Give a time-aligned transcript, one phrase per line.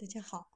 [0.00, 0.48] 大家好，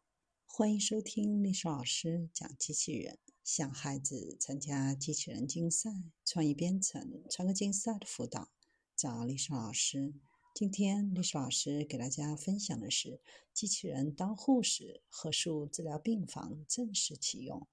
[0.46, 3.18] 欢迎收听历史老师讲机器人。
[3.44, 5.90] 想孩子参加机器人竞赛、
[6.24, 8.48] 创意编程、创客竞赛的辅导，
[8.96, 10.14] 找历史老师。
[10.54, 13.20] 今天历史老师给大家分享的是：
[13.52, 17.68] 机器人当护士，核素治疗病房正式启用。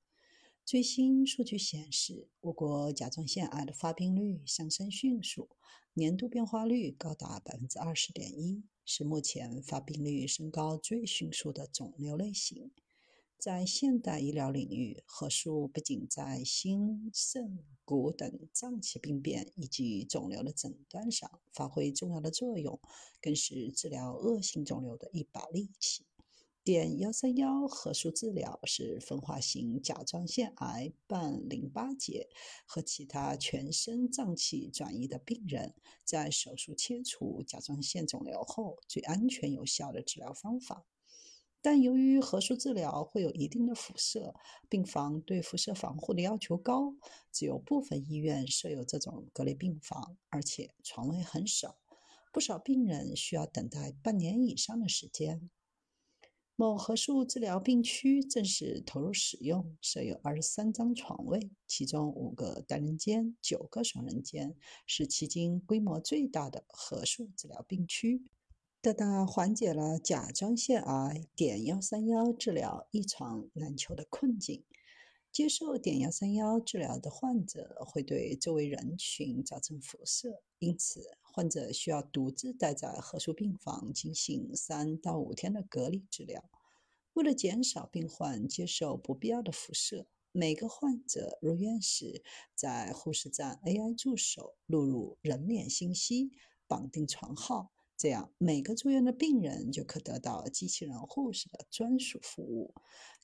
[0.65, 5.47] 最新数据显示，我国甲状腺癌的发病率上升迅速，
[5.93, 8.65] 年度变化率高达百分之二十点一。
[8.93, 12.71] 是目前发病率升高最迅速的肿瘤类型。
[13.37, 22.77] 在现代医疗领域，核素不仅在心、肾、骨等脏器病变以及肿瘤的诊断上发挥重要的作用，
[23.21, 26.05] 更是治疗恶性肿瘤的一把利器。
[26.63, 32.29] 碘幺三幺核素治疗是分化型甲状腺癌伴淋巴结
[32.67, 40.85] 和其他全身脏器转移的病人在手术切除甲状腺肿瘤后最安全有效的治疗方法。
[41.63, 44.35] 但由于核素治疗会有一定的辐射，
[44.69, 46.95] 病房对辐射防护的要求高，
[47.31, 51.79] 只有部分医院设有这种隔离病房，而且床位很少，
[52.31, 55.49] 不少病人需要等待半年以上的时间。
[56.61, 68.21] 某核素治疗病区正式投入使用，设有二十三张床位，其中五个单人间、九个双人间，是迄今规模最大的核素治疗病区，
[68.79, 74.63] 大大缓解了甲状腺癌碘幺三幺治疗一床难求的困境。
[75.31, 86.43] 接受碘幺三幺治疗的患者会对周围人群造成辐射，因此患者需要独自待在核素病房进行三到五天的隔离治疗。
[87.13, 92.23] 为了减少病患接受不必要的辐射，每个患者入院时，
[92.55, 96.31] 在护士站 AI 助手录入人脸信息，
[96.67, 97.71] 绑定床号。
[97.97, 102.73] 这样，每个住院的病人就可得到机器人护士的专属服务。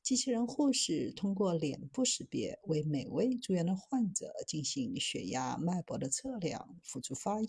[0.04, 7.48] 机器人护士通过脸部识别，为每位住院的患者进行血压、脉搏的测量，辅助发药、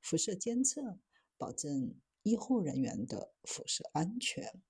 [0.00, 0.98] 辐射监测，
[1.36, 4.62] 保证医护人员的辐射安全。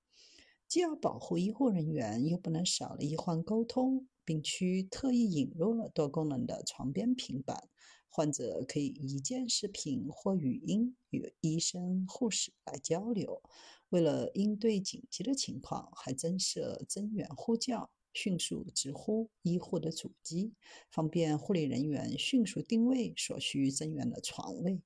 [0.68, 4.06] 既要保护医护人员，又不能少了医患沟通。
[4.24, 7.68] 病区特意引入了多功能的床边平板。
[8.08, 13.42] 患者可以一键视频或语音与医生、护士来交流。
[13.88, 20.52] 为了应对紧急的情况，还增设增援呼叫，迅速直呼医护的主机，
[20.90, 24.80] 方便护理人员迅速定位所需增援的床位。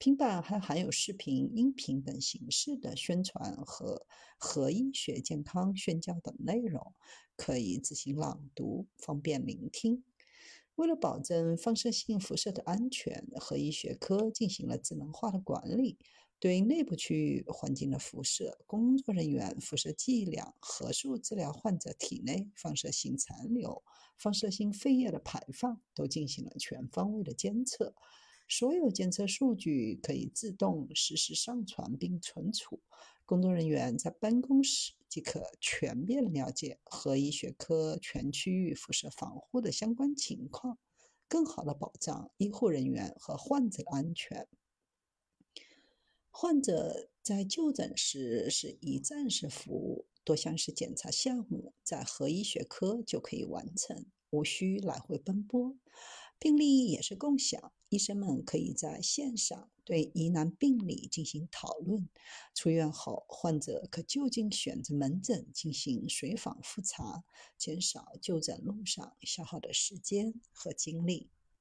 [0.00, 4.06] 平板还含有视频、音频等形式的宣传和
[4.38, 6.94] 核医学健康宣教等内容，
[7.36, 10.02] 可以自行朗读，方便聆听。
[10.76, 15.98] 为了保证放射性辐射的安全，核医学科进行了智能化的管理，
[16.38, 23.84] 对内部区域环境的辐射、工作人员辐射剂量、核素治疗患者体内放射性残留、
[24.16, 27.94] 放射性废液的排放都进行了全方位的监测。
[28.50, 32.80] 所有监测数据可以自动实时上传并存储，
[33.24, 34.92] 工作人员在办公室。
[35.08, 40.78] 即可全面了解核医学科全区域辐射防护的相关情况，
[41.26, 44.46] 更好的保障医护人员和患者的安全。
[46.30, 55.76] 患者在就诊时是一站式服务，多项式检查项目在核医学科就可以完成，无需来回奔波。
[56.40, 62.08] 病例也是共享，医生们可以在线上对疑难病例进行讨论。
[62.54, 67.24] 出院后，患者可就近选择门诊进行随访复查，
[67.58, 71.28] 减少就诊路上消耗的时间和精力。